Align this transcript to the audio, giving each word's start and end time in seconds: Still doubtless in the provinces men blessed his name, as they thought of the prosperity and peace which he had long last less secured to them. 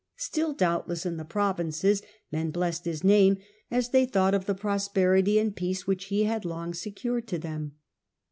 Still 0.17 0.53
doubtless 0.55 1.05
in 1.05 1.17
the 1.17 1.23
provinces 1.23 2.01
men 2.31 2.49
blessed 2.49 2.85
his 2.85 3.03
name, 3.03 3.37
as 3.69 3.89
they 3.89 4.07
thought 4.07 4.33
of 4.33 4.47
the 4.47 4.55
prosperity 4.55 5.37
and 5.37 5.55
peace 5.55 5.85
which 5.85 6.05
he 6.05 6.23
had 6.23 6.43
long 6.43 6.69
last 6.69 6.77
less 6.77 6.81
secured 6.81 7.27
to 7.27 7.37
them. 7.37 7.73